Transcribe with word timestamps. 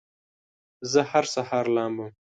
زه 0.91 1.01
هر 1.11 1.25
سهار 1.33 1.65
لامبم 1.75 2.11